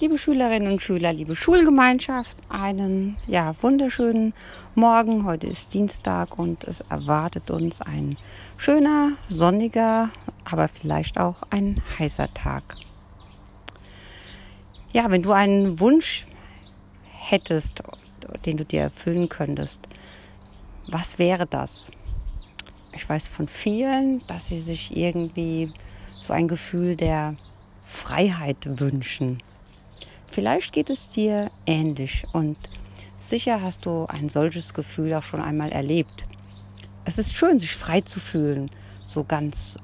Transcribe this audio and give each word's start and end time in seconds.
Liebe 0.00 0.18
Schülerinnen 0.18 0.72
und 0.72 0.82
Schüler, 0.82 1.12
liebe 1.12 1.36
Schulgemeinschaft, 1.36 2.36
einen 2.48 3.16
ja, 3.28 3.54
wunderschönen 3.62 4.34
Morgen. 4.74 5.24
Heute 5.24 5.46
ist 5.46 5.72
Dienstag 5.72 6.36
und 6.36 6.64
es 6.64 6.80
erwartet 6.80 7.48
uns 7.52 7.80
ein 7.80 8.16
schöner, 8.56 9.12
sonniger, 9.28 10.10
aber 10.44 10.66
vielleicht 10.66 11.20
auch 11.20 11.36
ein 11.50 11.80
heißer 11.96 12.34
Tag. 12.34 12.64
Ja, 14.92 15.12
wenn 15.12 15.22
du 15.22 15.30
einen 15.30 15.78
Wunsch 15.78 16.26
hättest, 17.12 17.84
den 18.44 18.56
du 18.56 18.64
dir 18.64 18.80
erfüllen 18.80 19.28
könntest, 19.28 19.86
was 20.88 21.20
wäre 21.20 21.46
das? 21.46 21.92
Ich 22.92 23.08
weiß 23.08 23.28
von 23.28 23.46
vielen, 23.46 24.26
dass 24.26 24.48
sie 24.48 24.58
sich 24.58 24.96
irgendwie 24.96 25.72
so 26.18 26.32
ein 26.32 26.48
Gefühl 26.48 26.96
der 26.96 27.36
Freiheit 27.80 28.80
wünschen. 28.80 29.40
Vielleicht 30.34 30.72
geht 30.72 30.90
es 30.90 31.06
dir 31.06 31.52
ähnlich 31.64 32.26
und 32.32 32.56
sicher 33.16 33.62
hast 33.62 33.86
du 33.86 34.06
ein 34.06 34.28
solches 34.28 34.74
Gefühl 34.74 35.14
auch 35.14 35.22
schon 35.22 35.40
einmal 35.40 35.70
erlebt. 35.70 36.26
Es 37.04 37.18
ist 37.18 37.36
schön, 37.36 37.60
sich 37.60 37.76
frei 37.76 38.00
zu 38.00 38.18
fühlen, 38.18 38.68
so 39.04 39.22
ganz 39.22 39.76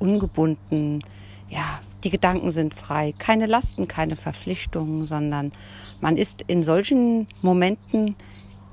ungebunden. 0.00 1.04
Ja, 1.48 1.78
die 2.02 2.10
Gedanken 2.10 2.50
sind 2.50 2.74
frei, 2.74 3.14
keine 3.16 3.46
Lasten, 3.46 3.86
keine 3.86 4.16
Verpflichtungen, 4.16 5.04
sondern 5.04 5.52
man 6.00 6.16
ist 6.16 6.42
in 6.48 6.64
solchen 6.64 7.28
Momenten 7.40 8.16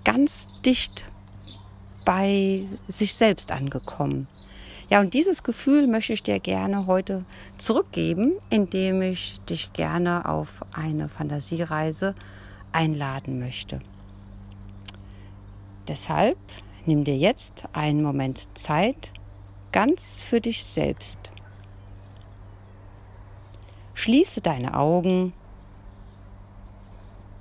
ganz 0.04 0.48
dicht 0.66 1.06
bei 2.06 2.64
sich 2.88 3.14
selbst 3.14 3.52
angekommen. 3.52 4.28
Ja, 4.90 5.00
und 5.00 5.14
dieses 5.14 5.44
Gefühl 5.44 5.86
möchte 5.86 6.14
ich 6.14 6.24
dir 6.24 6.40
gerne 6.40 6.88
heute 6.88 7.24
zurückgeben, 7.60 8.34
indem 8.50 9.04
ich 9.04 9.40
dich 9.42 9.72
gerne 9.74 10.28
auf 10.28 10.66
eine 10.74 11.10
Fantasiereise 11.10 12.16
einladen 12.72 13.40
möchte. 13.40 13.82
Deshalb 15.88 16.40
nimm 16.88 17.04
dir 17.04 17.18
jetzt 17.18 17.66
einen 17.72 18.02
Moment 18.02 18.58
Zeit 18.58 19.12
ganz 19.72 20.24
für 20.24 20.42
dich 20.42 20.66
selbst. 20.66 21.32
Schließe 23.94 24.42
deine 24.42 24.76
Augen 24.76 25.34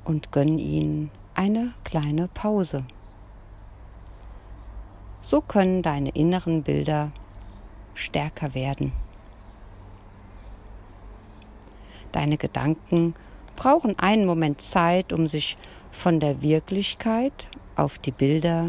und 0.05 0.33
gönn 0.33 0.59
ihnen 0.59 1.11
eine 1.35 1.73
kleine 1.85 2.29
Pause. 2.29 2.85
So 5.23 5.41
können 5.41 5.83
deine 5.83 6.11
inneren 6.11 6.63
Bilder 6.63 7.11
stärker 7.99 8.55
werden. 8.55 8.93
Deine 12.13 12.39
Gedanken 12.39 13.15
brauchen 13.57 13.99
einen 13.99 14.25
Moment 14.25 14.61
Zeit, 14.61 15.13
um 15.13 15.27
sich 15.27 15.57
von 15.91 16.21
der 16.21 16.43
Wirklichkeit 16.43 17.49
auf 17.77 17.99
die 17.99 18.13
Bilder 18.13 18.67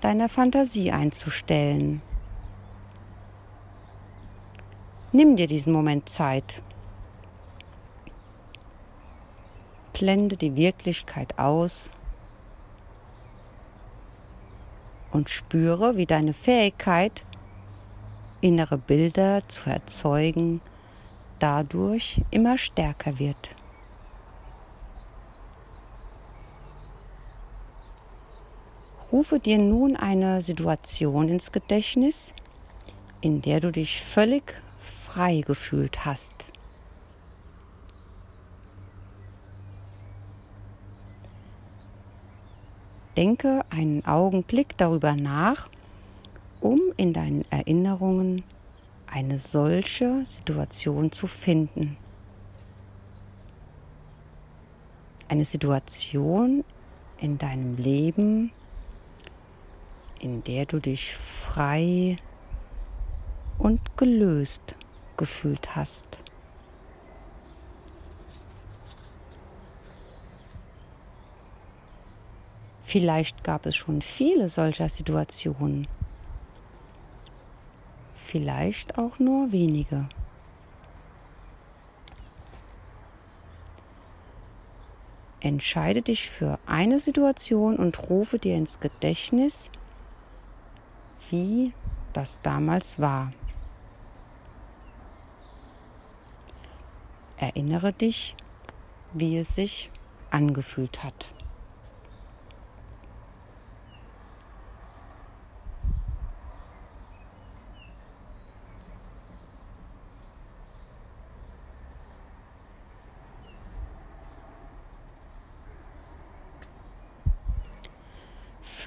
deiner 0.00 0.28
Fantasie 0.28 0.92
einzustellen. 0.92 2.02
Nimm 5.12 5.36
dir 5.36 5.46
diesen 5.46 5.72
Moment 5.72 6.08
Zeit. 6.08 6.62
Blende 9.92 10.36
die 10.36 10.54
Wirklichkeit 10.54 11.38
aus 11.38 11.90
und 15.10 15.30
spüre, 15.30 15.96
wie 15.96 16.06
deine 16.06 16.32
Fähigkeit, 16.32 17.24
innere 18.40 18.78
Bilder 18.78 19.46
zu 19.48 19.70
erzeugen, 19.70 20.60
dadurch 21.38 22.22
immer 22.30 22.58
stärker 22.58 23.18
wird. 23.18 23.54
Rufe 29.10 29.38
dir 29.38 29.58
nun 29.58 29.96
eine 29.96 30.42
Situation 30.42 31.28
ins 31.28 31.50
Gedächtnis, 31.50 32.34
in 33.22 33.40
der 33.40 33.60
du 33.60 33.72
dich 33.72 34.02
völlig 34.02 34.60
frei 34.80 35.40
gefühlt 35.40 36.04
hast. 36.04 36.46
Denke 43.16 43.62
einen 43.70 44.04
Augenblick 44.04 44.76
darüber 44.76 45.14
nach, 45.14 45.68
um 46.60 46.80
in 46.96 47.12
deinen 47.12 47.44
Erinnerungen 47.50 48.42
eine 49.06 49.38
solche 49.38 50.24
Situation 50.24 51.12
zu 51.12 51.26
finden. 51.26 51.96
Eine 55.28 55.44
Situation 55.44 56.64
in 57.18 57.38
deinem 57.38 57.76
Leben, 57.76 58.52
in 60.20 60.42
der 60.44 60.66
du 60.66 60.78
dich 60.78 61.14
frei 61.14 62.16
und 63.58 63.96
gelöst 63.96 64.74
gefühlt 65.16 65.76
hast. 65.76 66.18
Vielleicht 72.84 73.44
gab 73.44 73.66
es 73.66 73.76
schon 73.76 74.00
viele 74.00 74.48
solcher 74.48 74.88
Situationen 74.88 75.86
vielleicht 78.28 78.98
auch 78.98 79.18
nur 79.18 79.52
wenige. 79.52 80.06
Entscheide 85.40 86.02
dich 86.02 86.28
für 86.28 86.58
eine 86.66 86.98
Situation 86.98 87.76
und 87.76 88.10
rufe 88.10 88.38
dir 88.38 88.56
ins 88.56 88.80
Gedächtnis, 88.80 89.70
wie 91.30 91.72
das 92.12 92.40
damals 92.42 93.00
war. 93.00 93.32
Erinnere 97.38 97.92
dich, 97.92 98.34
wie 99.12 99.38
es 99.38 99.54
sich 99.54 99.90
angefühlt 100.30 101.02
hat. 101.02 101.32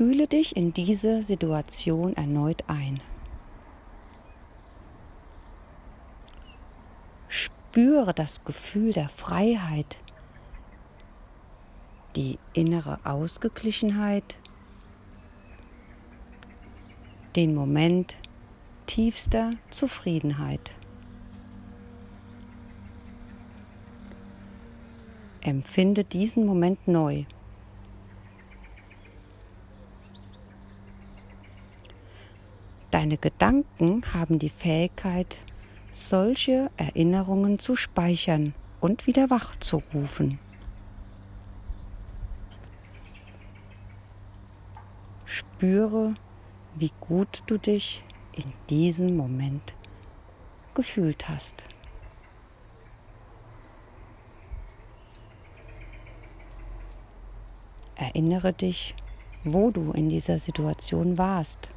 Fühle 0.02 0.26
dich 0.26 0.58
in 0.58 0.74
diese 0.74 1.24
Situation 1.24 2.16
erneut 2.16 2.64
ein. 2.66 3.00
Spüre 7.28 8.12
das 8.12 8.44
Gefühl 8.44 8.94
der 8.94 9.10
Freiheit, 9.10 9.98
die 12.16 12.40
innere 12.54 12.98
Ausgeglichenheit, 13.04 14.38
den 17.36 17.54
Moment 17.54 18.18
tiefster 18.88 19.52
Zufriedenheit. 19.70 20.72
Empfinde 25.42 26.04
diesen 26.04 26.48
Moment 26.48 26.88
neu. 26.88 27.26
Deine 32.92 33.18
Gedanken 33.18 34.14
haben 34.14 34.38
die 34.38 34.50
Fähigkeit, 34.50 35.40
solche 35.92 36.70
Erinnerungen 36.76 37.58
zu 37.58 37.78
speichern 37.78 38.54
und 38.82 39.08
wieder 39.08 39.30
wachzurufen. 39.30 40.40
Spüre, 45.24 46.16
wie 46.76 46.92
gut 47.00 47.44
du 47.48 47.58
dich 47.58 48.04
in 48.34 48.52
diesem 48.70 49.16
Moment 49.16 49.74
gefühlt 50.74 51.30
hast. 51.30 51.64
Erinnere 57.96 58.52
dich, 58.52 58.96
wo 59.46 59.72
du 59.72 59.92
in 59.92 60.10
dieser 60.10 60.40
Situation 60.40 61.18
warst. 61.18 61.70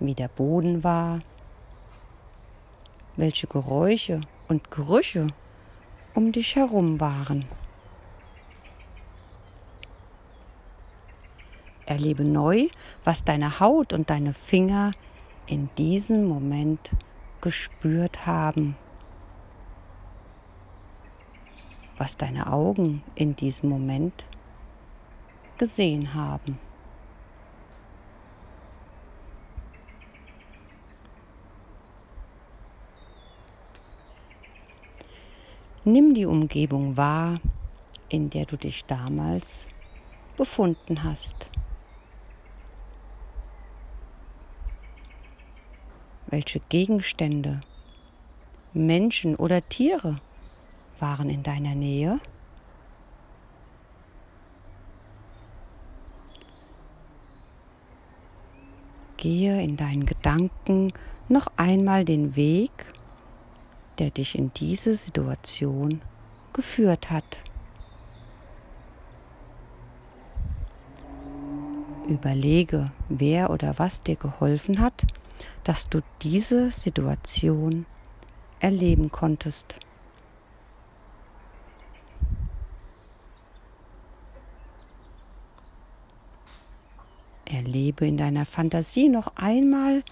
wie 0.00 0.14
der 0.14 0.28
Boden 0.28 0.84
war, 0.84 1.20
welche 3.16 3.46
Geräusche 3.46 4.20
und 4.48 4.70
Gerüche 4.70 5.26
um 6.14 6.32
dich 6.32 6.56
herum 6.56 7.00
waren. 7.00 7.44
Erlebe 11.86 12.24
neu, 12.24 12.68
was 13.04 13.24
deine 13.24 13.60
Haut 13.60 13.92
und 13.92 14.10
deine 14.10 14.34
Finger 14.34 14.90
in 15.46 15.68
diesem 15.78 16.26
Moment 16.26 16.90
gespürt 17.40 18.26
haben, 18.26 18.76
was 21.96 22.16
deine 22.16 22.52
Augen 22.52 23.02
in 23.14 23.36
diesem 23.36 23.70
Moment 23.70 24.24
gesehen 25.58 26.14
haben. 26.14 26.58
Nimm 35.88 36.14
die 36.14 36.26
Umgebung 36.26 36.96
wahr, 36.96 37.36
in 38.08 38.28
der 38.28 38.44
du 38.44 38.56
dich 38.56 38.86
damals 38.86 39.68
befunden 40.36 41.04
hast. 41.04 41.48
Welche 46.26 46.58
Gegenstände, 46.68 47.60
Menschen 48.72 49.36
oder 49.36 49.62
Tiere 49.68 50.16
waren 50.98 51.30
in 51.30 51.44
deiner 51.44 51.76
Nähe? 51.76 52.18
Gehe 59.18 59.62
in 59.62 59.76
deinen 59.76 60.04
Gedanken 60.04 60.92
noch 61.28 61.46
einmal 61.56 62.04
den 62.04 62.34
Weg 62.34 62.72
der 63.98 64.10
dich 64.10 64.36
in 64.36 64.52
diese 64.54 64.96
Situation 64.96 66.02
geführt 66.52 67.10
hat. 67.10 67.40
Überlege, 72.08 72.92
wer 73.08 73.50
oder 73.50 73.78
was 73.78 74.02
dir 74.02 74.16
geholfen 74.16 74.80
hat, 74.80 75.04
dass 75.64 75.88
du 75.88 76.02
diese 76.22 76.70
Situation 76.70 77.84
erleben 78.60 79.10
konntest. 79.10 79.74
Erlebe 87.44 88.06
in 88.06 88.16
deiner 88.16 88.46
Fantasie 88.46 89.08
noch 89.08 89.36
einmal, 89.36 90.02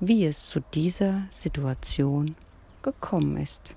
wie 0.00 0.26
es 0.26 0.46
zu 0.46 0.60
dieser 0.60 1.22
Situation 1.30 2.36
gekommen 2.92 3.36
ist. 3.36 3.74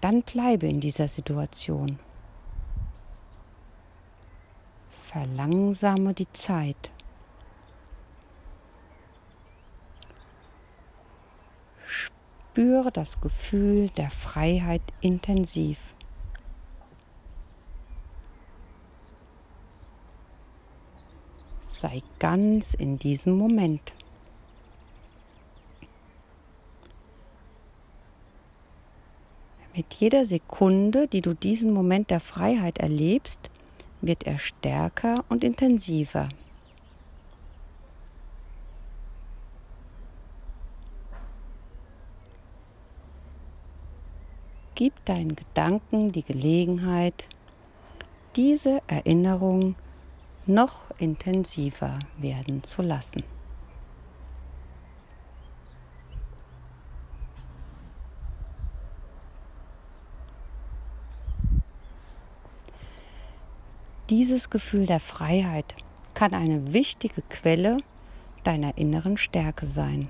Dann 0.00 0.22
bleibe 0.22 0.66
in 0.66 0.80
dieser 0.80 1.06
Situation. 1.06 1.98
Verlangsame 4.90 6.12
die 6.12 6.30
Zeit. 6.32 6.90
Spüre 11.86 12.90
das 12.90 13.20
Gefühl 13.20 13.90
der 13.90 14.10
Freiheit 14.10 14.82
intensiv. 15.00 15.78
Sei 21.82 22.00
ganz 22.20 22.74
in 22.74 22.96
diesem 22.96 23.36
Moment. 23.36 23.92
Mit 29.74 29.92
jeder 29.94 30.24
Sekunde, 30.24 31.08
die 31.08 31.22
du 31.22 31.34
diesen 31.34 31.72
Moment 31.72 32.10
der 32.10 32.20
Freiheit 32.20 32.78
erlebst, 32.78 33.50
wird 34.00 34.22
er 34.24 34.38
stärker 34.38 35.24
und 35.28 35.42
intensiver. 35.42 36.28
Gib 44.76 45.04
deinen 45.04 45.34
Gedanken 45.34 46.12
die 46.12 46.22
Gelegenheit, 46.22 47.26
diese 48.36 48.82
Erinnerung 48.86 49.74
noch 50.46 50.84
intensiver 50.98 51.98
werden 52.18 52.62
zu 52.62 52.82
lassen. 52.82 53.22
Dieses 64.10 64.50
Gefühl 64.50 64.84
der 64.84 65.00
Freiheit 65.00 65.74
kann 66.12 66.34
eine 66.34 66.74
wichtige 66.74 67.22
Quelle 67.22 67.78
deiner 68.44 68.76
inneren 68.76 69.16
Stärke 69.16 69.64
sein. 69.64 70.06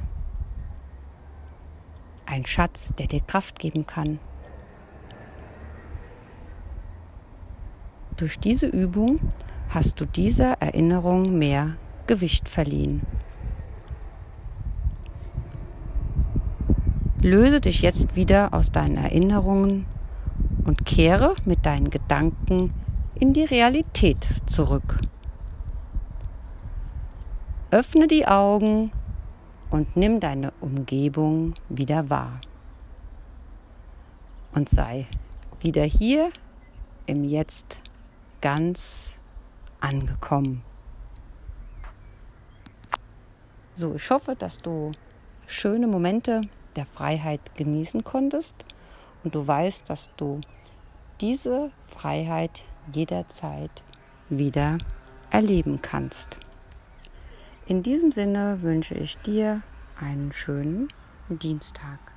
Ein 2.26 2.44
Schatz, 2.46 2.94
der 2.99 3.06
dir 3.06 3.20
Kraft 3.20 3.58
geben 3.61 3.87
kann. 3.87 4.19
Durch 8.17 8.40
diese 8.40 8.67
Übung 8.67 9.20
hast 9.74 10.00
du 10.00 10.04
dieser 10.04 10.60
Erinnerung 10.60 11.38
mehr 11.38 11.76
Gewicht 12.06 12.48
verliehen. 12.48 13.02
Löse 17.20 17.60
dich 17.60 17.82
jetzt 17.82 18.16
wieder 18.16 18.52
aus 18.52 18.72
deinen 18.72 18.96
Erinnerungen 18.96 19.86
und 20.66 20.84
kehre 20.84 21.34
mit 21.44 21.64
deinen 21.64 21.90
Gedanken 21.90 22.72
in 23.14 23.32
die 23.32 23.44
Realität 23.44 24.26
zurück. 24.46 24.98
Öffne 27.70 28.08
die 28.08 28.26
Augen 28.26 28.90
und 29.70 29.96
nimm 29.96 30.20
deine 30.20 30.52
Umgebung 30.60 31.54
wieder 31.69 32.10
wahr. 32.10 32.40
Und 34.52 34.69
sei 34.69 35.06
wieder 35.60 35.84
hier 35.84 36.30
im 37.06 37.24
Jetzt 37.24 37.78
ganz 38.42 39.12
angekommen. 39.82 40.62
So, 43.75 43.94
ich 43.94 44.11
hoffe, 44.11 44.37
dass 44.37 44.58
du 44.58 44.93
schöne 45.46 45.87
Momente 45.87 46.43
der 46.76 46.87
Freiheit 46.87 47.40
genießen 47.56 48.05
konntest 48.05 48.55
und 49.25 49.34
du 49.34 49.46
weißt, 49.46 49.88
dass 49.88 50.11
du 50.17 50.40
diese 51.20 51.70
Freiheit 51.84 52.62
jederzeit 52.93 53.70
wieder 54.29 54.79
erleben 55.31 55.81
kannst. 55.82 56.38
In 57.67 57.82
diesem 57.82 58.12
Sinne 58.12 58.62
wünsche 58.62 58.94
ich 58.94 59.17
dir 59.19 59.62
einen 59.98 60.32
schönen 60.32 60.89
Dienstag. 61.29 62.11